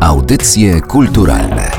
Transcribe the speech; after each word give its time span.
Audycje 0.00 0.80
kulturalne 0.80 1.70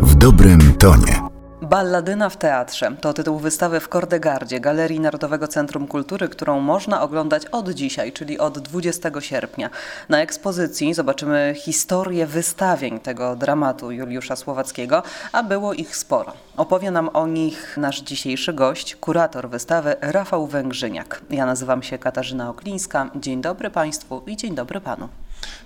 w 0.00 0.14
dobrym 0.14 0.74
tonie. 0.78 1.20
Balladyna 1.62 2.28
w 2.28 2.36
teatrze 2.36 2.96
to 3.00 3.12
tytuł 3.12 3.38
wystawy 3.38 3.80
w 3.80 3.88
Kordegardzie, 3.88 4.60
Galerii 4.60 5.00
Narodowego 5.00 5.48
Centrum 5.48 5.86
Kultury, 5.86 6.28
którą 6.28 6.60
można 6.60 7.02
oglądać 7.02 7.46
od 7.46 7.70
dzisiaj, 7.70 8.12
czyli 8.12 8.38
od 8.38 8.58
20 8.58 9.10
sierpnia. 9.20 9.70
Na 10.08 10.20
ekspozycji 10.20 10.94
zobaczymy 10.94 11.54
historię 11.56 12.26
wystawień 12.26 13.00
tego 13.00 13.36
dramatu 13.36 13.90
Juliusza 13.90 14.36
Słowackiego, 14.36 15.02
a 15.32 15.42
było 15.42 15.72
ich 15.72 15.96
sporo. 15.96 16.32
Opowie 16.56 16.90
nam 16.90 17.10
o 17.12 17.26
nich 17.26 17.76
nasz 17.76 18.00
dzisiejszy 18.00 18.52
gość, 18.52 18.96
kurator 18.96 19.48
wystawy 19.48 19.96
Rafał 20.00 20.46
Węgrzyniak. 20.46 21.22
Ja 21.30 21.46
nazywam 21.46 21.82
się 21.82 21.98
Katarzyna 21.98 22.50
Oklińska. 22.50 23.10
Dzień 23.16 23.40
dobry 23.40 23.70
Państwu 23.70 24.22
i 24.26 24.36
dzień 24.36 24.54
dobry 24.54 24.80
Panu. 24.80 25.08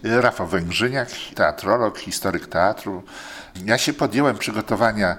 Rafał 0.02 0.46
Węgrzyniak, 0.46 1.08
teatrolog, 1.34 1.98
historyk 1.98 2.46
teatru. 2.46 3.02
Ja 3.64 3.78
się 3.78 3.92
podjąłem 3.92 4.38
przygotowania 4.38 5.16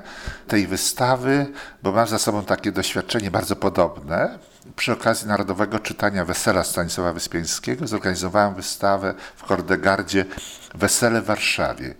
tej 0.47 0.67
wystawy, 0.67 1.45
bo 1.83 1.91
mam 1.91 2.07
za 2.07 2.19
sobą 2.19 2.45
takie 2.45 2.71
doświadczenie 2.71 3.31
bardzo 3.31 3.55
podobne. 3.55 4.39
Przy 4.75 4.91
okazji 4.91 5.27
Narodowego 5.27 5.79
Czytania 5.79 6.25
Wesela 6.25 6.63
Stanisława 6.63 7.13
Wyspiańskiego 7.13 7.87
zorganizowałem 7.87 8.55
wystawę 8.55 9.13
w 9.35 9.43
Kordegardzie 9.43 10.25
Wesele 10.75 11.21
w 11.21 11.25
Warszawie. 11.25 11.95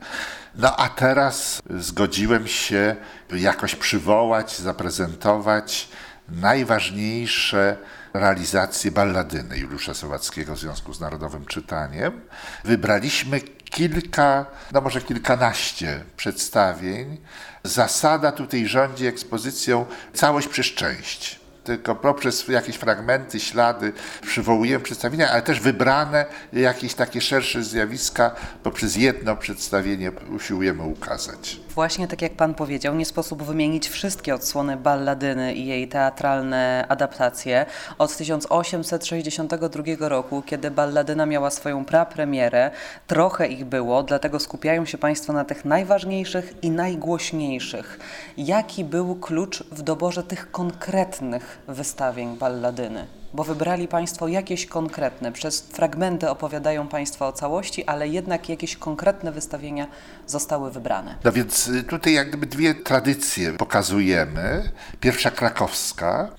No 0.56 0.76
a 0.76 0.90
teraz 0.90 1.62
zgodziłem 1.80 2.48
się 2.48 2.96
jakoś 3.32 3.76
przywołać, 3.76 4.60
zaprezentować 4.60 5.90
najważniejsze 6.30 7.78
realizację 8.14 8.92
balladyny 8.92 9.58
Juliusza 9.58 9.94
Słowackiego 9.94 10.56
w 10.56 10.60
związku 10.60 10.94
z 10.94 11.00
Narodowym 11.00 11.46
Czytaniem. 11.46 12.22
Wybraliśmy 12.64 13.42
kilka, 13.42 14.46
no 14.72 14.82
może 14.82 15.02
kilkanaście 15.02 16.04
przedstawień. 16.18 17.18
Zasada 17.64 18.32
tutaj 18.32 18.68
rządzi 18.68 19.06
ekspozycją 19.06 19.86
całość 20.14 20.48
przez 20.48 20.66
część 20.66 21.40
tylko 21.70 21.96
poprzez 21.96 22.48
jakieś 22.48 22.76
fragmenty, 22.76 23.40
ślady 23.40 23.94
przywołujemy 24.22 24.84
przedstawienia, 24.84 25.32
ale 25.32 25.42
też 25.42 25.60
wybrane 25.60 26.26
jakieś 26.54 26.94
takie 26.94 27.22
szersze 27.22 27.64
zjawiska 27.64 28.36
poprzez 28.64 28.96
jedno 28.96 29.36
przedstawienie 29.36 30.12
usiłujemy 30.12 30.84
ukazać. 30.84 31.60
Właśnie 31.80 32.08
tak 32.08 32.22
jak 32.22 32.34
Pan 32.34 32.54
powiedział, 32.54 32.96
nie 32.96 33.06
sposób 33.06 33.44
wymienić 33.44 33.90
wszystkie 33.90 34.36
odsłony 34.36 34.78
balladyny 34.78 35.54
i 35.54 35.66
jej 35.66 35.88
teatralne 35.88 36.86
adaptacje. 36.90 37.66
Od 37.98 38.18
1862 38.18 40.10
roku, 40.10 40.42
kiedy 40.46 40.72
balladyna 40.72 41.26
miała 41.26 41.50
swoją 41.50 41.86
prapremierę, 41.86 42.72
trochę 43.08 43.48
ich 43.48 43.66
było, 43.66 44.04
dlatego 44.04 44.40
skupiają 44.40 44.86
się 44.86 44.98
Państwo 44.98 45.34
na 45.34 45.46
tych 45.46 45.66
najważniejszych 45.66 46.54
i 46.62 46.72
najgłośniejszych. 46.72 48.00
Jaki 48.38 48.84
był 48.84 49.16
klucz 49.16 49.64
w 49.64 49.82
doborze 49.82 50.24
tych 50.24 50.52
konkretnych 50.52 51.60
wystawień 51.68 52.38
balladyny? 52.38 53.19
Bo 53.34 53.44
wybrali 53.44 53.88
Państwo 53.88 54.28
jakieś 54.28 54.66
konkretne, 54.66 55.32
przez 55.32 55.62
fragmenty 55.62 56.30
opowiadają 56.30 56.88
Państwo 56.88 57.28
o 57.28 57.32
całości, 57.32 57.86
ale 57.86 58.08
jednak 58.08 58.50
jakieś 58.50 58.76
konkretne 58.76 59.32
wystawienia 59.32 59.88
zostały 60.28 60.72
wybrane. 60.72 61.16
No 61.24 61.32
więc 61.32 61.68
y, 61.68 61.84
tutaj 61.84 62.14
jak 62.14 62.28
gdyby 62.28 62.46
dwie 62.46 62.76
tradycje 62.76 63.54
pokazujemy. 63.54 64.72
Pierwsza 65.00 65.32
krakowska, 65.32 66.30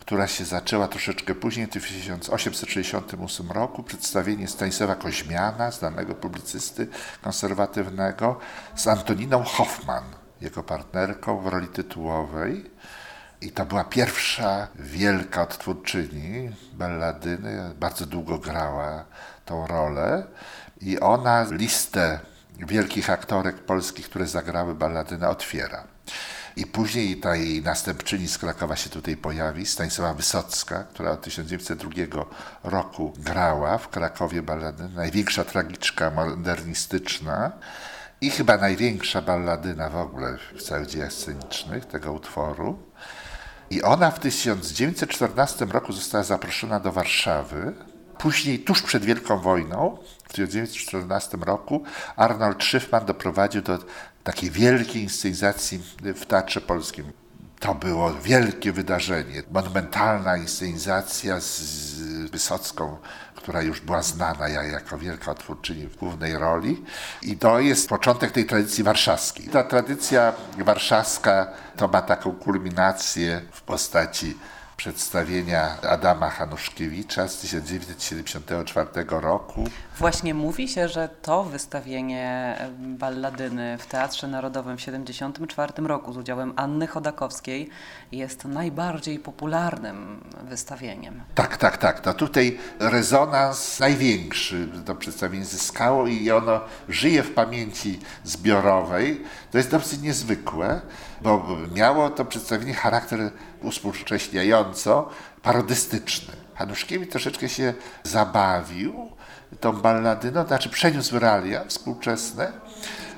która 0.00 0.26
się 0.26 0.44
zaczęła 0.44 0.88
troszeczkę 0.88 1.34
później, 1.34 1.66
w 1.66 1.70
1868 1.70 3.50
roku, 3.50 3.82
przedstawienie 3.82 4.48
Stanisława 4.48 4.94
Koźmiana, 4.94 5.70
znanego 5.70 6.14
publicysty 6.14 6.88
konserwatywnego, 7.22 8.38
z 8.76 8.86
Antoniną 8.86 9.42
Hoffman, 9.42 10.04
jego 10.40 10.62
partnerką 10.62 11.40
w 11.40 11.46
roli 11.46 11.68
tytułowej. 11.68 12.70
I 13.40 13.50
to 13.50 13.66
była 13.66 13.84
pierwsza 13.84 14.68
wielka 14.74 15.42
odtwórczyni 15.42 16.50
balladyny, 16.72 17.74
bardzo 17.80 18.06
długo 18.06 18.38
grała 18.38 19.04
tą 19.44 19.66
rolę 19.66 20.26
i 20.80 21.00
ona 21.00 21.46
listę 21.50 22.20
wielkich 22.58 23.10
aktorek 23.10 23.56
polskich, 23.56 24.08
które 24.08 24.26
zagrały 24.26 24.74
balladynę 24.74 25.28
otwiera. 25.28 25.84
I 26.56 26.66
później 26.66 27.16
ta 27.16 27.36
jej 27.36 27.62
następczyni 27.62 28.28
z 28.28 28.38
Krakowa 28.38 28.76
się 28.76 28.90
tutaj 28.90 29.16
pojawi, 29.16 29.66
Stanisława 29.66 30.14
Wysocka, 30.14 30.84
która 30.84 31.10
od 31.10 31.22
1902 31.22 32.24
roku 32.64 33.12
grała 33.18 33.78
w 33.78 33.88
Krakowie 33.88 34.42
balladynę, 34.42 34.88
największa 34.88 35.44
tragiczka 35.44 36.10
modernistyczna 36.10 37.52
i 38.20 38.30
chyba 38.30 38.56
największa 38.56 39.22
balladyna 39.22 39.88
w 39.88 39.96
ogóle 39.96 40.38
w 40.54 40.62
całych 40.62 40.86
dziejach 40.88 41.12
scenicznych 41.12 41.86
tego 41.86 42.12
utworu. 42.12 42.78
I 43.70 43.82
ona 43.82 44.10
w 44.10 44.20
1914 44.20 45.64
roku 45.64 45.92
została 45.92 46.24
zaproszona 46.24 46.80
do 46.80 46.92
Warszawy. 46.92 47.74
Później, 48.18 48.58
tuż 48.58 48.82
przed 48.82 49.04
Wielką 49.04 49.38
Wojną, 49.38 49.98
w 50.24 50.28
1914 50.28 51.38
roku, 51.40 51.82
Arnold 52.16 52.64
Schiffman 52.64 53.06
doprowadził 53.06 53.62
do 53.62 53.78
takiej 54.24 54.50
wielkiej 54.50 55.02
inscenizacji 55.02 55.82
w 56.02 56.26
Teatrze 56.26 56.60
Polskim. 56.60 57.12
To 57.66 57.74
było 57.74 58.14
wielkie 58.14 58.72
wydarzenie, 58.72 59.42
monumentalna 59.50 60.36
inscenizacja 60.36 61.40
z 61.40 62.30
Wysocką 62.30 62.96
która 63.46 63.62
już 63.62 63.80
była 63.80 64.02
znana 64.02 64.48
jako 64.48 64.98
wielka 64.98 65.34
twórczyni 65.34 65.86
w 65.86 65.96
głównej 65.96 66.38
roli. 66.38 66.84
I 67.22 67.36
to 67.36 67.60
jest 67.60 67.88
początek 67.88 68.30
tej 68.32 68.44
tradycji 68.44 68.84
warszawskiej. 68.84 69.46
Ta 69.48 69.64
tradycja 69.64 70.32
warszawska 70.58 71.46
to 71.76 71.88
ma 71.88 72.02
taką 72.02 72.32
kulminację 72.32 73.42
w 73.52 73.62
postaci 73.62 74.36
przedstawienia 74.76 75.80
Adama 75.82 76.30
Hanuszkiewicza 76.30 77.28
z 77.28 77.38
1974 77.38 78.88
roku. 79.08 79.64
Właśnie 79.98 80.34
mówi 80.34 80.68
się, 80.68 80.88
że 80.88 81.08
to 81.22 81.44
wystawienie 81.44 82.56
balladyny 82.78 83.78
w 83.78 83.86
Teatrze 83.86 84.28
Narodowym 84.28 84.76
w 84.76 84.80
1974 84.80 85.88
roku 85.88 86.12
z 86.12 86.16
udziałem 86.16 86.52
Anny 86.56 86.86
Chodakowskiej 86.86 87.70
jest 88.12 88.44
najbardziej 88.44 89.18
popularnym 89.18 90.24
wystawieniem. 90.42 91.22
Tak, 91.34 91.56
tak, 91.56 91.76
tak. 91.78 92.00
To 92.00 92.14
tutaj 92.14 92.58
rezonans 92.78 93.80
największy 93.80 94.68
to 94.84 94.94
przedstawienie 94.94 95.44
zyskało 95.44 96.06
i 96.06 96.30
ono 96.30 96.60
żyje 96.88 97.22
w 97.22 97.34
pamięci 97.34 98.00
zbiorowej. 98.24 99.24
To 99.50 99.58
jest 99.58 99.70
dosyć 99.70 100.00
niezwykłe, 100.00 100.80
bo 101.20 101.56
miało 101.74 102.10
to 102.10 102.24
przedstawienie 102.24 102.74
charakter 102.74 103.30
uspółcześniająco 103.62 105.08
parodystyczny. 105.42 106.34
Hanuszkiewicz 106.54 107.10
troszeczkę 107.10 107.48
się 107.48 107.74
zabawił 108.02 109.10
tą 109.60 109.72
balladyną, 109.72 110.46
znaczy 110.46 110.68
przeniósł 110.68 111.18
realia 111.18 111.64
współczesne. 111.64 112.52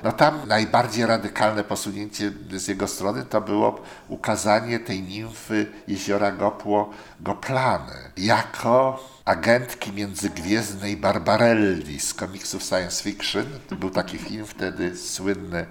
No 0.03 0.11
tam 0.11 0.47
najbardziej 0.47 1.05
radykalne 1.05 1.63
posunięcie 1.63 2.31
z 2.51 2.67
jego 2.67 2.87
strony 2.87 3.25
to 3.25 3.41
było 3.41 3.81
ukazanie 4.07 4.79
tej 4.79 5.01
nimfy 5.01 5.67
jeziora 5.87 6.31
Gopło 6.31 6.89
Goplany 7.19 7.93
jako 8.17 9.03
agentki 9.25 9.91
międzygwiezdnej 9.91 10.97
Barbarelli 10.97 11.99
z 11.99 12.13
komiksów 12.13 12.63
science 12.63 13.03
fiction. 13.03 13.45
To 13.69 13.75
był 13.75 13.89
taki 13.89 14.17
film 14.17 14.45
wtedy 14.45 14.97
słynny 14.97 15.65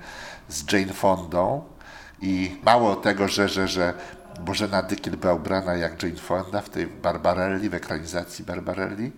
z 0.49 0.73
Jane 0.73 0.93
Fondą. 0.93 1.65
I 2.23 2.57
mało 2.65 2.97
tego, 2.97 3.29
że, 3.29 3.49
że, 3.49 3.69
że 3.69 3.95
Bożena 4.41 4.83
Dykiel 4.83 5.17
była 5.17 5.35
ubrana 5.35 5.75
jak 5.75 6.03
Jane 6.03 6.17
Fonda 6.17 6.61
w 6.61 6.71
tej 6.71 6.87
Barbarelli, 6.87 7.69
w 7.69 7.75
ekranizacji 7.75 8.45
Barbarelli, 8.45 9.13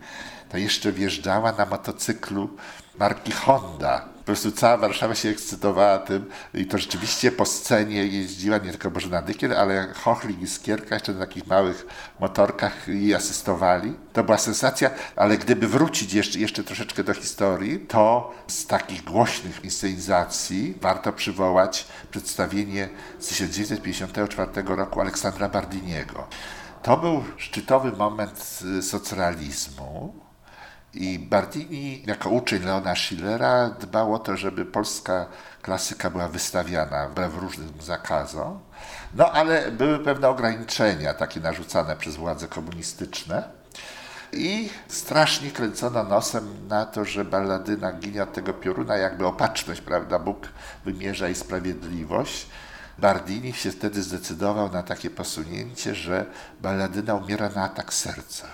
to 0.49 0.59
jeszcze 0.59 0.93
wjeżdżała 0.93 1.53
na 1.53 1.66
motocyklu 1.66 2.50
marki 2.99 3.33
Honda. 3.33 4.05
Prostu 4.30 4.53
cała 4.53 4.77
Warszawa 4.77 5.15
się 5.15 5.28
ekscytowała 5.28 5.98
tym 5.98 6.30
i 6.54 6.66
to 6.66 6.78
rzeczywiście 6.78 7.32
po 7.32 7.47
scenie 7.47 8.06
jeździła 8.06 8.59
nie 8.59 8.71
tylko 8.71 8.91
Bożena 8.91 9.22
Dykiel, 9.22 9.56
ale 9.56 9.92
Chochlik 9.94 10.42
i 10.42 10.47
Skierka 10.47 10.94
jeszcze 10.94 11.12
na 11.12 11.21
takich 11.21 11.47
małych 11.47 11.86
motorkach 12.21 12.88
jej 12.88 13.15
asystowali. 13.15 13.94
To 14.12 14.24
była 14.24 14.38
sensacja, 14.38 14.91
ale 15.16 15.38
gdyby 15.38 15.68
wrócić 15.68 16.15
jeszcze, 16.15 16.38
jeszcze 16.38 16.65
troszeczkę 16.65 17.04
do 17.04 17.15
historii, 17.15 17.80
to 17.80 18.34
z 18.47 18.66
takich 18.66 19.04
głośnych 19.04 19.65
inscenizacji 19.65 20.74
warto 20.80 21.12
przywołać 21.12 21.86
przedstawienie 22.10 22.88
z 23.18 23.26
1954 23.26 24.62
roku 24.65 25.00
Aleksandra 25.00 25.48
Bardiniego. 25.48 26.26
To 26.83 26.97
był 26.97 27.24
szczytowy 27.36 27.92
moment 27.92 28.62
socrealizmu 28.83 30.29
i 30.95 31.19
Bardini, 31.19 32.03
jako 32.07 32.31
uczeń 32.31 32.63
Leona 32.63 32.95
Schillera, 32.95 33.71
dbał 33.71 34.15
o 34.15 34.19
to, 34.19 34.37
żeby 34.37 34.65
polska 34.65 35.27
klasyka 35.63 36.10
była 36.10 36.28
wystawiana 36.28 37.09
wbrew 37.09 37.34
różnym 37.34 37.72
zakazom. 37.81 38.60
No 39.15 39.33
ale 39.33 39.72
były 39.72 39.98
pewne 39.98 40.28
ograniczenia, 40.28 41.15
takie 41.15 41.41
narzucane 41.41 41.97
przez 41.97 42.16
władze 42.16 42.48
komunistyczne. 42.48 43.60
I 44.33 44.71
strasznie 44.89 45.51
kręcono 45.51 46.04
nosem 46.04 46.69
na 46.69 46.87
to, 46.87 47.04
że 47.04 47.25
balladyna 47.25 47.93
ginie 47.93 48.22
od 48.22 48.33
tego 48.33 48.53
pioruna, 48.53 48.97
jakby 48.97 49.27
opatrzność, 49.27 49.81
prawda? 49.81 50.19
Bóg 50.19 50.48
wymierza 50.84 51.27
jej 51.27 51.34
sprawiedliwość. 51.34 52.47
Bardini 52.98 53.53
się 53.53 53.71
wtedy 53.71 54.03
zdecydował 54.03 54.72
na 54.72 54.83
takie 54.83 55.10
posunięcie, 55.10 55.95
że 55.95 56.27
balladyna 56.60 57.15
umiera 57.15 57.48
na 57.48 57.65
atak 57.65 57.95
serca. 57.95 58.47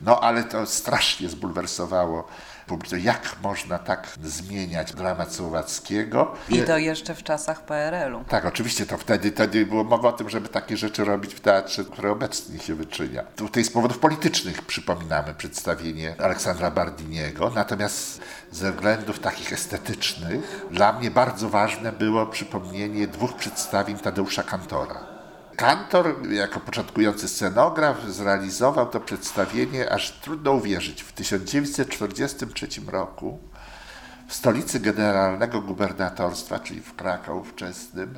No 0.00 0.20
ale 0.20 0.44
to 0.44 0.66
strasznie 0.66 1.28
zbulwersowało 1.28 2.28
publiczność. 2.66 3.04
Jak 3.04 3.36
można 3.42 3.78
tak 3.78 4.08
zmieniać 4.24 4.94
dramat 4.94 5.34
Słowackiego? 5.34 6.34
I 6.48 6.62
to 6.62 6.78
jeszcze 6.78 7.14
w 7.14 7.22
czasach 7.22 7.62
PRL-u. 7.64 8.24
Tak, 8.24 8.44
oczywiście 8.44 8.86
to 8.86 8.98
wtedy, 8.98 9.32
wtedy 9.32 9.66
było 9.66 9.84
mowa 9.84 10.08
o 10.08 10.12
tym, 10.12 10.30
żeby 10.30 10.48
takie 10.48 10.76
rzeczy 10.76 11.04
robić 11.04 11.34
w 11.34 11.40
teatrze, 11.40 11.84
które 11.84 12.10
obecnie 12.10 12.58
się 12.58 12.74
wyczynia. 12.74 13.22
Tutaj 13.22 13.64
z 13.64 13.70
powodów 13.70 13.98
politycznych 13.98 14.62
przypominamy 14.62 15.34
przedstawienie 15.34 16.14
Aleksandra 16.18 16.70
Bardiniego, 16.70 17.50
natomiast 17.54 18.20
ze 18.52 18.72
względów 18.72 19.18
takich 19.18 19.52
estetycznych 19.52 20.66
dla 20.70 20.92
mnie 20.92 21.10
bardzo 21.10 21.48
ważne 21.48 21.92
było 21.92 22.26
przypomnienie 22.26 23.06
dwóch 23.06 23.36
przedstawień 23.36 23.98
Tadeusza 23.98 24.42
Kantora. 24.42 25.17
Kantor, 25.58 26.16
jako 26.30 26.60
początkujący 26.60 27.28
scenograf, 27.28 28.04
zrealizował 28.08 28.86
to 28.86 29.00
przedstawienie, 29.00 29.92
aż 29.92 30.10
trudno 30.12 30.52
uwierzyć, 30.52 31.02
w 31.02 31.12
1943 31.12 32.68
roku 32.86 33.38
w 34.28 34.34
stolicy 34.34 34.80
generalnego 34.80 35.60
gubernatorstwa, 35.60 36.58
czyli 36.58 36.80
w 36.80 36.94
Krakow 36.94 37.36
ówczesnym, 37.36 38.14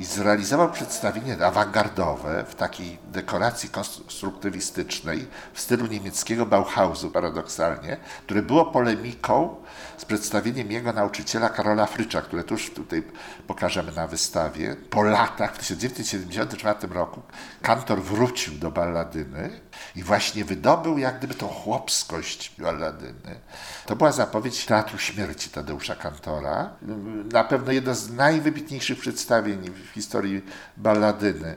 i 0.00 0.04
zrealizował 0.04 0.70
przedstawienie 0.70 1.46
awangardowe 1.46 2.44
w 2.48 2.54
takiej 2.54 2.98
dekoracji 3.12 3.68
konstruktywistycznej 3.68 5.26
w 5.52 5.60
stylu 5.60 5.86
niemieckiego 5.86 6.46
Bauhausu 6.46 7.10
paradoksalnie, 7.10 7.96
które 8.26 8.42
było 8.42 8.66
polemiką 8.66 9.56
z 9.98 10.04
przedstawieniem 10.04 10.72
jego 10.72 10.92
nauczyciela 10.92 11.48
Karola 11.48 11.86
Frycza, 11.86 12.22
które 12.22 12.44
tuż 12.44 12.70
tutaj 12.70 13.02
pokażemy 13.46 13.92
na 13.92 14.06
wystawie. 14.06 14.76
Po 14.90 15.02
latach, 15.02 15.54
w 15.54 15.58
1974 15.58 16.94
roku, 16.94 17.22
kantor 17.62 18.02
wrócił 18.02 18.54
do 18.54 18.70
balladyny 18.70 19.60
i 19.96 20.02
właśnie 20.02 20.44
wydobył 20.44 20.98
jak 20.98 21.18
gdyby 21.18 21.34
tą 21.34 21.48
chłopskość 21.48 22.54
balladyny. 22.58 23.40
To 23.86 23.96
była 23.96 24.12
zapowiedź 24.12 24.66
Teatru 24.66 24.98
Śmierci 24.98 25.50
Tadeusza 25.50 25.96
Kantora. 25.96 26.70
Na 27.32 27.44
pewno 27.44 27.72
jedno 27.72 27.94
z 27.94 28.10
najwybitniejszych 28.10 28.98
przedstawień 28.98 29.70
w 29.90 29.94
historii 29.94 30.42
balladyny. 30.76 31.56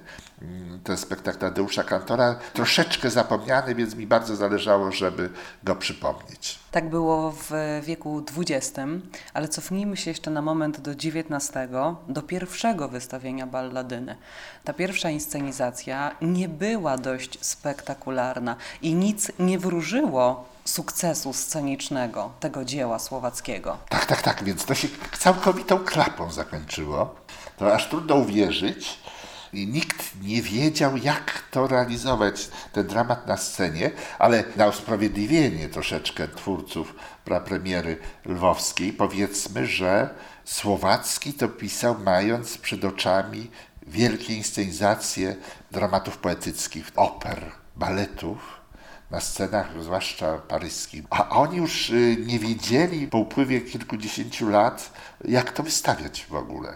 Ten 0.84 0.98
spektakl 0.98 1.38
Tadeusza 1.40 1.84
Kantora, 1.84 2.36
troszeczkę 2.54 3.10
zapomniany, 3.10 3.76
więc 3.76 3.96
mi 3.96 4.08
bardzo 4.08 4.36
zależało, 4.36 4.92
żeby 4.92 5.30
go 5.64 5.76
przypomnieć. 5.76 6.60
Tak 6.72 6.90
było 6.90 7.32
w 7.32 7.52
wieku 7.84 8.24
XX, 8.38 8.80
ale 9.34 9.48
cofnijmy 9.48 9.98
się 9.98 10.12
jeszcze 10.12 10.32
na 10.32 10.42
moment 10.42 10.82
do 10.82 10.92
XIX, 10.92 11.52
do 12.08 12.22
pierwszego 12.22 12.88
wystawienia 12.88 13.48
balladyny. 13.48 14.16
Ta 14.64 14.74
pierwsza 14.74 15.10
inscenizacja 15.10 16.16
nie 16.22 16.50
była 16.50 16.98
dość 16.98 17.46
spektakularna 17.46 18.56
i 18.82 18.94
nic 18.94 19.32
nie 19.40 19.60
wróżyło 19.60 20.54
sukcesu 20.66 21.34
scenicznego 21.34 22.32
tego 22.40 22.66
dzieła 22.66 23.00
słowackiego. 23.00 23.78
Tak, 23.90 24.06
tak, 24.06 24.22
tak, 24.22 24.44
więc 24.44 24.66
to 24.66 24.76
się 24.76 24.88
całkowitą 25.20 25.80
klapą 25.80 26.32
zakończyło. 26.32 27.16
To 27.58 27.74
aż 27.74 27.90
trudno 27.90 28.16
uwierzyć. 28.16 29.00
I 29.54 29.68
nikt 29.68 30.22
nie 30.22 30.42
wiedział, 30.42 30.98
jak 30.98 31.44
to 31.52 31.68
realizować, 31.68 32.50
ten 32.72 32.88
dramat 32.88 33.28
na 33.28 33.38
scenie, 33.38 33.92
ale 34.20 34.44
na 34.56 34.68
usprawiedliwienie 34.68 35.70
troszeczkę 35.70 36.28
twórców 36.28 36.96
prapremiery 37.26 37.98
lwowskiej 38.26 38.94
powiedzmy, 38.94 39.68
że 39.68 40.10
Słowacki 40.46 41.34
to 41.34 41.48
pisał 41.48 41.96
mając 42.00 42.58
przed 42.58 42.86
oczami 42.86 43.52
wielkie 43.88 44.34
inscenizacje 44.34 45.36
dramatów 45.72 46.18
poetyckich, 46.18 46.92
oper, 46.96 47.52
baletów, 47.76 48.64
na 49.12 49.20
scenach, 49.20 49.84
zwłaszcza 49.84 50.38
paryskich. 50.38 51.04
A 51.10 51.30
oni 51.30 51.58
już 51.58 51.90
y, 51.90 52.18
nie 52.26 52.40
wiedzieli 52.40 53.08
po 53.08 53.18
upływie 53.18 53.62
kilkudziesięciu 53.62 54.50
lat, 54.50 54.94
jak 55.26 55.52
to 55.52 55.64
wystawiać 55.64 56.26
w 56.26 56.36
ogóle. 56.36 56.74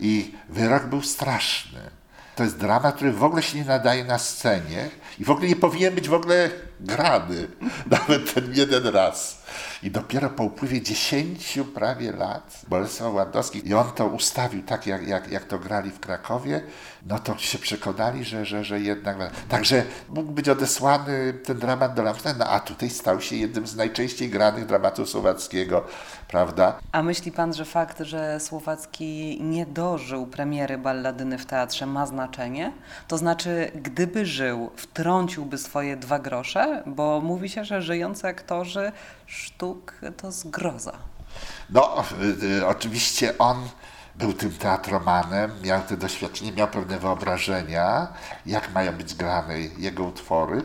I 0.00 0.34
wyrok 0.48 0.86
był 0.86 1.02
straszny. 1.02 1.80
To 2.36 2.42
jest 2.42 2.58
dramat, 2.58 2.94
który 2.94 3.12
w 3.12 3.24
ogóle 3.24 3.42
się 3.42 3.58
nie 3.58 3.64
nadaje 3.64 4.04
na 4.04 4.18
scenie 4.18 4.90
i 5.18 5.24
w 5.24 5.30
ogóle 5.30 5.48
nie 5.48 5.56
powinien 5.56 5.94
być 5.94 6.08
w 6.08 6.14
ogóle 6.14 6.50
grany, 6.80 7.48
nawet 7.90 8.34
ten 8.34 8.54
jeden 8.54 8.86
raz. 8.86 9.44
I 9.82 9.90
dopiero 9.90 10.30
po 10.30 10.44
upływie 10.44 10.82
dziesięciu 10.82 11.64
prawie 11.64 12.12
lat 12.12 12.60
Bolesław 12.68 13.14
Łandowski, 13.14 13.68
i 13.68 13.74
on 13.74 13.92
to 13.92 14.06
ustawił 14.06 14.62
tak, 14.62 14.86
jak, 14.86 15.08
jak, 15.08 15.30
jak 15.30 15.44
to 15.44 15.58
grali 15.58 15.90
w 15.90 16.00
Krakowie, 16.00 16.60
no 17.06 17.18
to 17.18 17.38
się 17.38 17.58
przekonali, 17.58 18.24
że, 18.24 18.46
że, 18.46 18.64
że 18.64 18.80
jednak... 18.80 19.16
Także 19.48 19.84
mógł 20.08 20.32
być 20.32 20.48
odesłany 20.48 21.32
ten 21.32 21.58
dramat 21.58 21.94
do 21.94 22.02
Lamfena, 22.02 22.44
no 22.44 22.50
a 22.50 22.60
tutaj 22.60 22.90
stał 22.90 23.20
się 23.20 23.36
jednym 23.36 23.66
z 23.66 23.76
najczęściej 23.76 24.28
granych 24.28 24.66
dramatów 24.66 25.08
słowackiego, 25.08 25.86
prawda? 26.34 26.78
A 26.92 27.02
myśli 27.02 27.32
pan, 27.32 27.54
że 27.54 27.64
fakt, 27.64 28.00
że 28.00 28.40
Słowacki 28.40 29.38
nie 29.42 29.66
dożył 29.66 30.26
premiery 30.26 30.78
balladyny 30.78 31.38
w 31.38 31.46
teatrze 31.46 31.86
ma 31.86 32.06
znaczenie? 32.06 32.72
To 33.08 33.18
znaczy, 33.18 33.70
gdyby 33.74 34.26
żył, 34.26 34.70
wtrąciłby 34.76 35.58
swoje 35.58 35.96
dwa 35.96 36.18
grosze? 36.18 36.82
Bo 36.86 37.20
mówi 37.20 37.48
się, 37.48 37.64
że 37.64 37.82
żyjący 37.82 38.28
aktorzy 38.28 38.92
sztuk 39.26 39.94
to 40.16 40.32
zgroza. 40.32 40.92
No, 41.70 42.04
y, 42.42 42.46
y, 42.46 42.66
oczywiście 42.66 43.38
on 43.38 43.68
był 44.14 44.32
tym 44.32 44.52
teatromanem, 44.52 45.50
miał 45.64 45.82
te 45.82 45.96
doświadczenie, 45.96 46.52
miał 46.52 46.68
pewne 46.68 46.98
wyobrażenia, 46.98 48.08
jak 48.46 48.72
mają 48.72 48.92
być 48.92 49.14
grane 49.14 49.60
jego 49.60 50.04
utwory, 50.04 50.64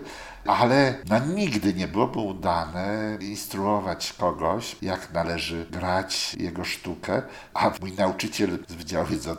ale 0.49 0.95
no, 1.09 1.19
nigdy 1.19 1.73
nie 1.73 1.87
byłoby 1.87 2.19
udane 2.19 3.17
instruować 3.21 4.13
kogoś, 4.13 4.75
jak 4.81 5.13
należy 5.13 5.65
grać 5.71 6.35
jego 6.39 6.63
sztukę. 6.63 7.21
A 7.53 7.71
mój 7.81 7.91
nauczyciel 7.91 8.59
z 8.67 8.73
Wydziału 8.73 9.05
Wiedzy 9.05 9.29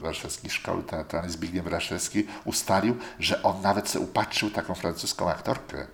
Warszawskiej 0.00 0.50
Szkoły 0.50 0.82
Teatralnej, 0.82 1.32
Zbigniew 1.32 1.66
Raszewski, 1.66 2.26
ustalił, 2.44 2.96
że 3.18 3.42
on 3.42 3.60
nawet 3.62 3.88
sobie 3.88 4.04
upatrzył 4.04 4.50
taką 4.50 4.74
francuską 4.74 5.30
aktorkę, 5.30 5.86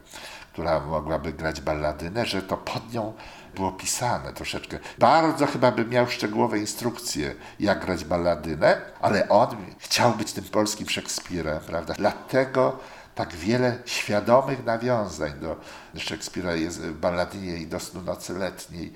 która 0.52 0.80
mogłaby 0.80 1.32
grać 1.32 1.60
balladynę, 1.60 2.26
że 2.26 2.42
to 2.42 2.56
pod 2.56 2.92
nią 2.92 3.12
było 3.54 3.72
pisane 3.72 4.32
troszeczkę. 4.32 4.78
Bardzo 4.98 5.46
chyba 5.46 5.72
by 5.72 5.84
miał 5.84 6.08
szczegółowe 6.08 6.58
instrukcje, 6.58 7.34
jak 7.60 7.84
grać 7.84 8.04
balladynę, 8.04 8.80
ale 9.00 9.28
on 9.28 9.48
chciał 9.78 10.12
być 10.12 10.32
tym 10.32 10.44
polskim 10.44 10.88
Szekspirem, 10.88 11.60
prawda? 11.66 11.94
Dlatego 11.98 12.78
tak 13.14 13.34
wiele 13.34 13.78
świadomych 13.84 14.64
nawiązań 14.64 15.32
do 15.40 15.56
Szekspira 15.96 16.54
jest 16.54 16.80
w 16.80 16.98
balladynie 17.00 17.56
i 17.56 17.66
do 17.66 17.80
Snu 17.80 18.02
Nocy 18.02 18.38
Letniej, 18.38 18.92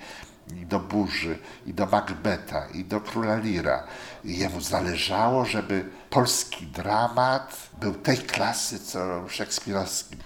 i 0.55 0.65
do 0.65 0.79
Burzy, 0.79 1.37
i 1.65 1.73
do 1.73 1.85
Macbeta, 1.85 2.67
i 2.73 2.83
do 2.83 3.01
Króla 3.01 3.37
Lira. 3.37 3.83
I 4.23 4.37
jemu 4.37 4.61
zależało, 4.61 5.45
żeby 5.45 5.85
polski 6.09 6.67
dramat 6.67 7.57
był 7.81 7.93
tej 7.93 8.17
klasy, 8.17 8.79
co 8.79 9.29
szekspirowski. 9.29 10.17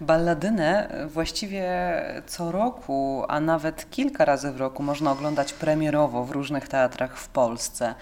Balladynę 0.00 0.88
właściwie 1.06 1.72
co 2.26 2.52
roku, 2.52 3.24
a 3.28 3.40
nawet 3.40 3.90
kilka 3.90 4.24
razy 4.24 4.52
w 4.52 4.56
roku 4.56 4.82
można 4.82 5.12
oglądać 5.12 5.52
premierowo 5.52 6.24
w 6.24 6.30
różnych 6.30 6.68
teatrach 6.68 7.18
w 7.18 7.28
Polsce. 7.28 7.94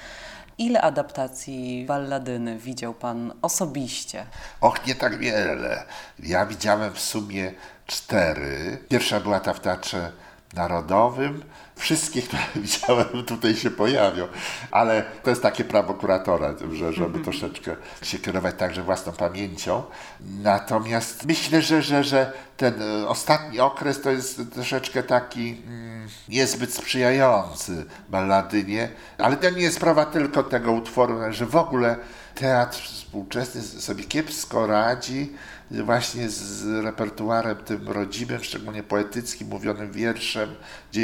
Ile 0.58 0.80
adaptacji 0.80 1.84
balladyny 1.86 2.58
widział 2.58 2.94
Pan 2.94 3.32
osobiście? 3.42 4.26
Och, 4.60 4.86
nie 4.86 4.94
tak 4.94 5.18
wiele. 5.18 5.84
Ja 6.18 6.46
widziałem 6.46 6.92
w 6.92 7.00
sumie 7.00 7.52
cztery. 7.86 8.78
Pierwsza 8.88 9.20
była 9.20 9.40
ta 9.40 9.54
w 9.54 9.60
Teatrze 9.60 10.12
Narodowym. 10.54 11.44
Wszystkie, 11.78 12.22
które 12.22 12.42
widziałem, 12.56 13.24
tutaj 13.24 13.56
się 13.56 13.70
pojawią, 13.70 14.28
ale 14.70 15.04
to 15.22 15.30
jest 15.30 15.42
takie 15.42 15.64
prawo 15.64 15.94
kuratora, 15.94 16.54
że, 16.72 16.92
żeby 16.92 17.06
mhm. 17.06 17.24
troszeczkę 17.24 17.76
się 18.02 18.18
kierować 18.18 18.54
także 18.58 18.82
własną 18.82 19.12
pamięcią. 19.12 19.82
Natomiast 20.42 21.26
myślę, 21.26 21.62
że, 21.62 21.82
że, 21.82 22.04
że 22.04 22.32
ten 22.56 22.82
e, 22.82 23.08
ostatni 23.08 23.60
okres 23.60 24.00
to 24.00 24.10
jest 24.10 24.40
troszeczkę 24.54 25.02
taki 25.02 25.62
mm, 25.66 26.08
niezbyt 26.28 26.74
sprzyjający 26.74 27.84
balladynie, 28.08 28.88
ale 29.18 29.36
to 29.36 29.50
nie 29.50 29.62
jest 29.62 29.76
sprawa 29.76 30.06
tylko 30.06 30.42
tego 30.42 30.72
utworu, 30.72 31.18
że 31.30 31.46
w 31.46 31.56
ogóle 31.56 31.96
teatr 32.34 32.78
współczesny 32.78 33.62
sobie 33.62 34.04
kiepsko 34.04 34.66
radzi 34.66 35.32
właśnie 35.70 36.30
z 36.30 36.84
repertuarem 36.84 37.56
tym 37.56 37.88
rodzimym, 37.88 38.44
szczególnie 38.44 38.82
poetyckim, 38.82 39.48
mówionym 39.48 39.92
wierszem, 39.92 40.54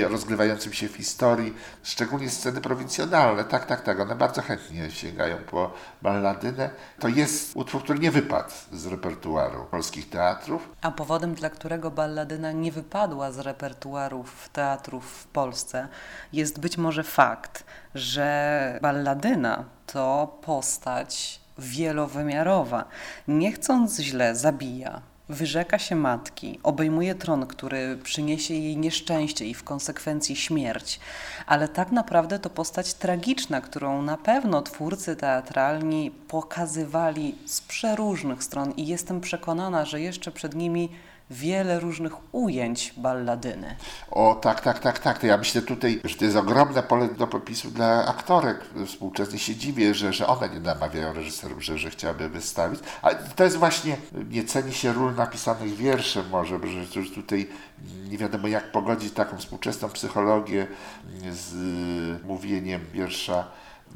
rozgrywającym 0.09 0.73
się 0.73 0.88
w 0.88 0.97
historii, 0.97 1.54
szczególnie 1.83 2.30
sceny 2.30 2.61
prowincjonalne. 2.61 3.44
Tak, 3.44 3.66
tak, 3.66 3.83
tak, 3.83 4.00
one 4.00 4.14
bardzo 4.14 4.42
chętnie 4.42 4.90
sięgają 4.90 5.37
po 5.50 5.73
balladynę. 6.02 6.71
To 6.99 7.09
jest 7.09 7.56
utwór, 7.56 7.83
który 7.83 7.99
nie 7.99 8.11
wypadł 8.11 8.50
z 8.73 8.87
repertuaru 8.87 9.64
polskich 9.71 10.11
teatrów. 10.11 10.68
A 10.80 10.90
powodem, 10.90 11.35
dla 11.35 11.50
którego 11.50 11.90
balladyna 11.90 12.52
nie 12.52 12.73
wypadła 12.73 13.33
z 13.33 13.38
repertuarów 13.38 14.49
teatrów 14.52 15.04
w 15.04 15.26
Polsce, 15.26 15.88
jest 16.33 16.61
być 16.61 16.78
może 16.78 17.02
fakt, 17.02 17.64
że 17.94 18.78
balladyna 18.83 19.64
to 19.87 20.38
postać 20.42 21.43
wielowymiarowa. 21.58 22.84
Nie 23.28 23.52
chcąc 23.52 24.00
źle, 24.00 24.37
zabija. 24.37 25.02
Wyrzeka 25.28 25.78
się 25.78 25.96
matki, 25.96 26.61
obejmuje 26.62 27.14
tron, 27.14 27.46
który 27.46 27.96
przyniesie 28.02 28.54
jej 28.54 28.76
nieszczęście 28.76 29.46
i 29.46 29.54
w 29.54 29.64
konsekwencji 29.64 30.37
śmierć, 30.37 31.00
ale 31.46 31.68
tak 31.68 31.92
naprawdę 31.92 32.38
to 32.38 32.50
postać 32.50 32.94
tragiczna, 32.94 33.61
którą 33.61 34.02
na 34.02 34.16
pewno 34.16 34.62
twórcy 34.62 35.16
teatralni 35.16 36.11
pokazywali 36.11 37.34
z 37.46 37.61
przeróżnych 37.61 38.44
stron 38.44 38.73
i 38.73 38.87
jestem 38.87 39.20
przekonana, 39.20 39.84
że 39.84 40.00
jeszcze 40.00 40.32
przed 40.32 40.54
nimi 40.54 40.88
wiele 41.31 41.81
różnych 41.81 42.35
ujęć 42.35 42.95
balladyny. 42.97 43.76
O 44.11 44.35
tak, 44.35 44.61
tak, 44.61 44.78
tak, 44.78 44.99
tak. 44.99 45.19
To 45.19 45.26
ja 45.26 45.37
myślę 45.37 45.62
tutaj, 45.62 46.00
że 46.04 46.16
to 46.16 46.25
jest 46.25 46.37
ogromne 46.37 46.83
pole 46.83 47.09
do 47.09 47.26
popisu 47.26 47.71
dla 47.71 48.07
aktorek 48.07 48.61
współczesnych. 48.87 49.43
Się 49.43 49.57
dziwię, 49.57 49.95
że, 49.95 50.12
że 50.12 50.26
one 50.26 50.49
nie 50.49 50.61
namawiają 50.61 51.12
reżyserów, 51.12 51.64
że, 51.64 51.78
że 51.78 51.90
chciałyby 51.90 52.28
wystawić. 52.28 52.81
Ale 53.02 53.14
to 53.37 53.45
jest 53.45 53.57
właśnie, 53.57 53.97
nie 54.31 54.45
ceni 54.45 54.73
się 54.73 54.93
ról 54.93 55.14
napisanych 55.14 55.75
wierszem 55.76 56.28
może, 56.31 56.59
że, 56.66 57.02
że 57.02 57.11
tutaj 57.11 57.49
nie 58.11 58.19
wiadomo 58.19 58.49
jak 58.49 58.73
pogodzić 58.73 59.12
taką 59.12 59.38
współczesną 59.38 59.88
psychologię 59.88 60.66
z 61.31 61.54
mówieniem 62.25 62.81
wiersza, 62.93 63.45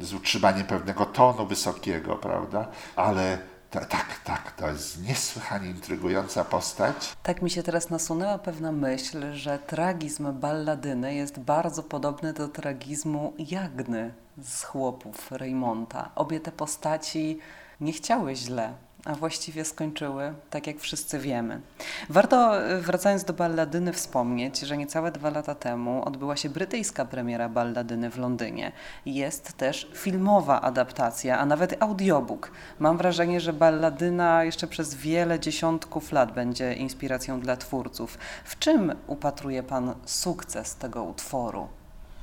z 0.00 0.14
utrzymaniem 0.14 0.66
pewnego 0.66 1.06
tonu 1.06 1.46
wysokiego, 1.46 2.16
prawda? 2.16 2.68
Ale 2.96 3.38
tak, 3.70 4.20
tak, 4.24 4.52
to 4.52 4.68
jest 4.68 5.02
niesłychanie 5.02 5.70
intrygująca 5.70 6.44
postać. 6.44 7.16
Tak 7.22 7.42
mi 7.42 7.50
się 7.50 7.62
teraz 7.62 7.90
nasunęła 7.90 8.38
pewna 8.38 8.72
myśl, 8.72 9.32
że 9.32 9.58
tragizm 9.58 10.32
balladyny 10.32 11.14
jest 11.14 11.38
bardzo 11.38 11.82
podobny 11.82 12.32
do 12.32 12.48
tragizmu 12.48 13.32
Jagny 13.38 14.14
z 14.42 14.64
chłopów 14.64 15.32
Reymonta. 15.32 16.10
Obie 16.14 16.40
te 16.40 16.52
postaci 16.52 17.38
nie 17.80 17.92
chciały 17.92 18.34
źle, 18.36 18.74
a 19.04 19.14
właściwie 19.14 19.64
skończyły, 19.64 20.34
tak 20.50 20.66
jak 20.66 20.78
wszyscy 20.78 21.18
wiemy. 21.18 21.60
Warto, 22.08 22.52
wracając 22.80 23.24
do 23.24 23.32
balladyny, 23.32 23.92
wspomnieć, 23.92 24.60
że 24.60 24.76
niecałe 24.76 25.12
dwa 25.12 25.30
lata 25.30 25.54
temu 25.54 26.04
odbyła 26.04 26.36
się 26.36 26.48
brytyjska 26.48 27.04
premiera 27.04 27.48
balladyny 27.48 28.10
w 28.10 28.18
Londynie. 28.18 28.72
Jest 29.06 29.52
też 29.52 29.90
filmowa 29.94 30.60
adaptacja, 30.60 31.38
a 31.38 31.46
nawet 31.46 31.82
audiobook. 31.82 32.50
Mam 32.78 32.96
wrażenie, 32.98 33.40
że 33.40 33.52
balladyna 33.52 34.44
jeszcze 34.44 34.66
przez 34.66 34.94
wiele 34.94 35.40
dziesiątków 35.40 36.12
lat 36.12 36.32
będzie 36.32 36.74
inspiracją 36.74 37.40
dla 37.40 37.56
twórców. 37.56 38.18
W 38.44 38.58
czym 38.58 38.92
upatruje 39.06 39.62
Pan 39.62 39.94
sukces 40.04 40.76
tego 40.76 41.04
utworu? 41.04 41.68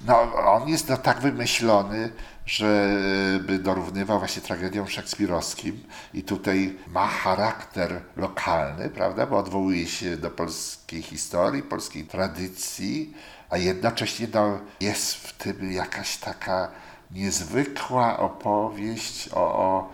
No, 0.01 0.33
on 0.45 0.69
jest 0.69 0.89
no, 0.89 0.97
tak 0.97 1.21
wymyślony, 1.21 2.11
żeby 2.45 3.59
dorównywał 3.63 4.19
właśnie 4.19 4.41
tragediom 4.41 4.87
szekspirowskim. 4.87 5.83
I 6.13 6.23
tutaj 6.23 6.77
ma 6.87 7.07
charakter 7.07 8.01
lokalny, 8.17 8.89
prawda, 8.89 9.25
bo 9.25 9.37
odwołuje 9.37 9.87
się 9.87 10.17
do 10.17 10.31
polskiej 10.31 11.01
historii, 11.01 11.63
polskiej 11.63 12.03
tradycji, 12.03 13.13
a 13.49 13.57
jednocześnie 13.57 14.27
no, 14.33 14.59
jest 14.79 15.15
w 15.15 15.33
tym 15.33 15.71
jakaś 15.71 16.17
taka 16.17 16.71
niezwykła 17.11 18.17
opowieść 18.17 19.29
o, 19.33 19.39
o 19.39 19.91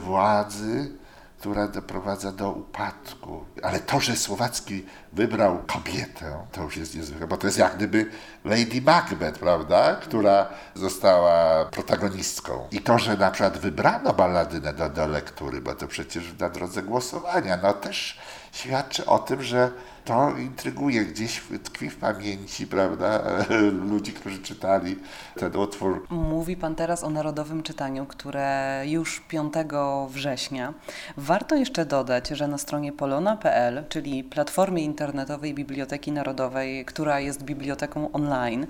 władzy, 0.00 0.99
która 1.40 1.68
doprowadza 1.68 2.32
do 2.32 2.50
upadku. 2.50 3.44
Ale 3.62 3.80
to, 3.80 4.00
że 4.00 4.16
Słowacki 4.16 4.86
wybrał 5.12 5.62
kobietę, 5.66 6.46
to 6.52 6.62
już 6.62 6.76
jest 6.76 6.94
niezwykłe, 6.94 7.26
bo 7.26 7.36
to 7.36 7.46
jest 7.46 7.58
jak 7.58 7.76
gdyby 7.76 8.10
Lady 8.44 8.82
Macbeth, 8.82 9.38
prawda, 9.38 9.94
która 9.94 10.46
została 10.74 11.64
protagonistką. 11.64 12.68
I 12.70 12.80
to, 12.80 12.98
że 12.98 13.16
na 13.16 13.30
przykład 13.30 13.58
wybrano 13.58 14.12
balladynę 14.12 14.72
do, 14.72 14.88
do 14.88 15.06
lektury, 15.06 15.60
bo 15.60 15.74
to 15.74 15.88
przecież 15.88 16.24
na 16.38 16.48
drodze 16.48 16.82
głosowania, 16.82 17.58
no 17.62 17.72
też 17.72 18.18
świadczy 18.52 19.06
o 19.06 19.18
tym, 19.18 19.42
że 19.42 19.70
to 20.04 20.36
intryguje, 20.38 21.04
gdzieś 21.04 21.42
tkwi 21.64 21.90
w 21.90 21.96
pamięci, 21.96 22.66
prawda, 22.66 23.22
ludzi, 23.90 24.12
którzy 24.12 24.38
czytali 24.38 24.96
ten 25.38 25.56
utwór. 25.56 26.06
Mówi 26.10 26.56
Pan 26.56 26.74
teraz 26.74 27.04
o 27.04 27.10
narodowym 27.10 27.62
czytaniu, 27.62 28.06
które 28.06 28.82
już 28.86 29.20
5 29.20 29.54
września. 30.08 30.74
Warto 31.16 31.56
jeszcze 31.56 31.86
dodać, 31.86 32.28
że 32.28 32.48
na 32.48 32.58
stronie 32.58 32.92
polona.pl, 32.92 33.84
czyli 33.88 34.24
platformie 34.24 34.82
internetowej 34.82 35.54
Biblioteki 35.54 36.12
Narodowej, 36.12 36.84
która 36.84 37.20
jest 37.20 37.42
biblioteką 37.42 38.12
online, 38.12 38.66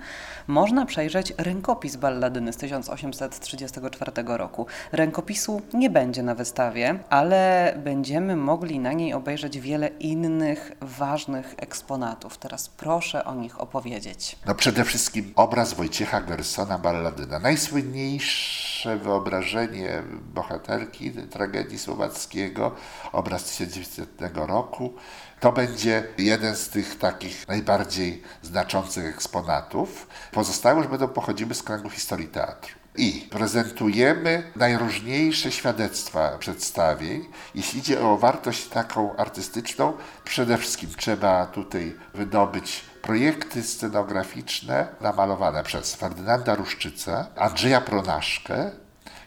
można 0.46 0.86
przejrzeć 0.86 1.34
rękopis 1.38 1.96
balladyny 1.96 2.52
z 2.52 2.56
1834 2.56 4.12
roku. 4.26 4.66
Rękopisu 4.92 5.62
nie 5.74 5.90
będzie 5.90 6.22
na 6.22 6.34
wystawie, 6.34 6.98
ale 7.10 7.74
będziemy 7.84 8.36
mogli 8.36 8.78
na 8.78 8.92
niej 8.92 9.14
obejrzeć 9.14 9.60
wiele 9.60 9.88
innych 9.88 10.72
ważnych 10.80 11.19
ważnych 11.20 11.54
eksponatów. 11.56 12.38
Teraz 12.38 12.68
proszę 12.68 13.24
o 13.24 13.34
nich 13.34 13.60
opowiedzieć. 13.60 14.36
No 14.46 14.54
przede 14.54 14.84
wszystkim 14.84 15.32
obraz 15.36 15.74
Wojciecha 15.74 16.20
Gersona 16.20 16.78
Balladyna. 16.78 17.38
Najsłynniejsze 17.38 18.96
wyobrażenie 18.96 20.02
bohaterki 20.34 21.12
tragedii 21.12 21.78
słowackiego, 21.78 22.74
obraz 23.12 23.44
1900 23.44 24.08
roku. 24.34 24.94
To 25.40 25.52
będzie 25.52 26.04
jeden 26.18 26.56
z 26.56 26.68
tych 26.68 26.98
takich 26.98 27.48
najbardziej 27.48 28.22
znaczących 28.42 29.06
eksponatów. 29.06 30.06
Pozostałe 30.32 30.78
już 30.78 30.86
będą 30.86 31.08
pochodziły 31.08 31.54
z 31.54 31.62
kręgu 31.62 31.90
historii 31.90 32.28
teatru 32.28 32.79
i 32.96 33.28
prezentujemy 33.30 34.52
najróżniejsze 34.56 35.52
świadectwa 35.52 36.38
przedstawień. 36.38 37.28
Jeśli 37.54 37.78
idzie 37.78 38.00
o 38.00 38.16
wartość 38.18 38.68
taką 38.68 39.16
artystyczną, 39.16 39.92
przede 40.24 40.58
wszystkim 40.58 40.90
trzeba 40.96 41.46
tutaj 41.46 41.96
wydobyć 42.14 42.84
projekty 43.02 43.62
scenograficzne 43.62 44.88
namalowane 45.00 45.62
przez 45.62 45.94
Ferdynanda 45.94 46.54
Ruszczyca, 46.54 47.26
Andrzeja 47.36 47.80
Pronaszkę 47.80 48.70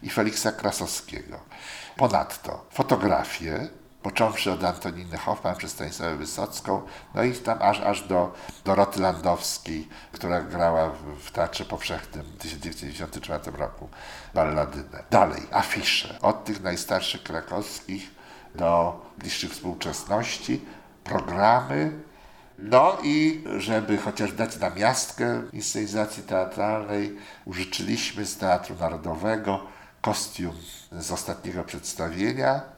i 0.01 0.10
Feliksa 0.10 0.51
Krasowskiego. 0.51 1.39
Ponadto 1.98 2.65
fotografie, 2.72 3.67
począwszy 4.04 4.52
od 4.52 4.64
Antoniny 4.64 5.18
Hoffman 5.18 5.56
przez 5.56 5.72
Stanisławę 5.72 6.16
Wysocką, 6.16 6.82
no 7.16 7.24
i 7.24 7.34
tam 7.34 7.58
aż, 7.62 7.80
aż 7.80 8.08
do 8.08 8.34
Doroty 8.66 9.02
Landowskiej, 9.02 9.88
która 10.12 10.42
grała 10.42 10.92
w, 11.20 11.32
Teatrze 11.32 11.66
Powszechnym 11.66 12.26
w 12.26 12.38
1994 12.38 13.58
roku 13.58 13.90
balladynę. 14.34 15.04
Dalej, 15.12 15.42
afisze, 15.52 16.20
od 16.22 16.46
tych 16.46 16.64
najstarszych 16.64 17.24
krakowskich 17.24 18.12
do 18.56 19.02
bliższych 19.18 19.52
współczesności, 19.52 20.62
programy, 21.04 21.92
no 22.60 22.98
i 23.04 23.44
żeby 23.58 23.98
chociaż 23.98 24.34
dać 24.34 24.60
namiastkę 24.60 25.44
inscenizacji 25.54 26.24
teatralnej, 26.24 27.18
użyczyliśmy 27.46 28.26
z 28.26 28.38
Teatru 28.38 28.76
Narodowego 28.80 29.60
kostium 30.02 30.56
z 30.92 31.12
ostatniego 31.12 31.64
przedstawienia, 31.64 32.73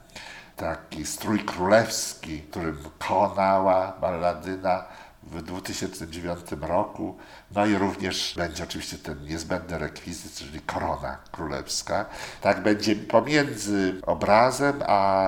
taki 0.56 1.06
strój 1.06 1.40
królewski, 1.40 2.42
którym 2.42 2.78
konała 3.08 3.94
balladyna 4.02 4.84
w 5.24 5.42
2009 5.42 6.40
roku. 6.62 7.18
No 7.52 7.66
i 7.66 7.76
również 7.76 8.34
będzie 8.38 8.64
oczywiście 8.64 8.98
ten 8.98 9.24
niezbędny 9.24 9.78
rekwizyt, 9.78 10.34
czyli 10.34 10.62
korona 10.62 11.18
królewska. 11.32 12.06
Tak 12.42 12.64
będzie 12.64 12.96
pomiędzy 12.96 14.02
obrazem 14.06 14.84
a 14.88 15.28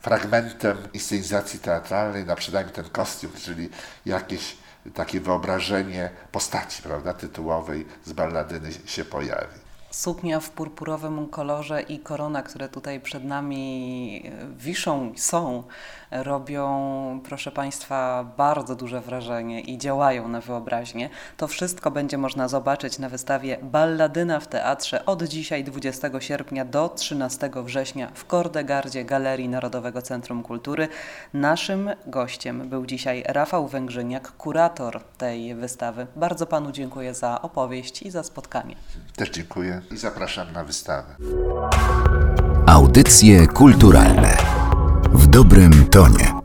fragmentem 0.00 0.76
inscenizacji 0.92 1.60
teatralnej, 1.60 2.24
na 2.24 2.36
przynajmniej 2.36 2.74
ten 2.74 2.90
kostium, 2.90 3.32
czyli 3.32 3.68
jakieś 4.06 4.56
takie 4.94 5.20
wyobrażenie 5.20 6.10
postaci, 6.32 6.82
prawda, 6.82 7.14
tytułowej 7.14 7.86
z 8.04 8.12
balladyny 8.12 8.70
się 8.86 9.04
pojawi. 9.04 9.61
Suknia 9.92 10.40
w 10.40 10.50
purpurowym 10.50 11.28
kolorze 11.28 11.82
i 11.82 11.98
korona, 11.98 12.42
które 12.42 12.68
tutaj 12.68 13.00
przed 13.00 13.24
nami 13.24 14.30
wiszą, 14.56 15.12
są, 15.16 15.62
robią, 16.12 17.20
proszę 17.24 17.52
Państwa, 17.52 18.24
bardzo 18.36 18.76
duże 18.76 19.00
wrażenie 19.00 19.60
i 19.60 19.78
działają 19.78 20.28
na 20.28 20.40
wyobraźnię. 20.40 21.10
To 21.36 21.48
wszystko 21.48 21.90
będzie 21.90 22.18
można 22.18 22.48
zobaczyć 22.48 22.98
na 22.98 23.08
wystawie 23.08 23.58
Balladyna 23.62 24.40
w 24.40 24.46
teatrze 24.46 25.06
od 25.06 25.22
dzisiaj 25.22 25.64
20 25.64 26.20
sierpnia 26.20 26.64
do 26.64 26.88
13 26.88 27.50
września 27.64 28.10
w 28.14 28.24
Kordegardzie 28.24 29.04
Galerii 29.04 29.48
Narodowego 29.48 30.02
Centrum 30.02 30.42
Kultury. 30.42 30.88
Naszym 31.34 31.90
gościem 32.06 32.68
był 32.68 32.86
dzisiaj 32.86 33.24
Rafał 33.26 33.68
Węgrzyniak, 33.68 34.32
kurator 34.32 35.00
tej 35.18 35.54
wystawy. 35.54 36.06
Bardzo 36.16 36.46
Panu 36.46 36.72
dziękuję 36.72 37.14
za 37.14 37.42
opowieść 37.42 38.02
i 38.02 38.10
za 38.10 38.22
spotkanie. 38.22 38.76
Też 39.16 39.30
dziękuję 39.30 39.80
i 39.90 39.96
zapraszam 39.96 40.52
na 40.52 40.64
wystawę. 40.64 41.16
Audycje 42.66 43.46
kulturalne 43.46 44.36
dobrym 45.32 45.72
tonie. 45.90 46.41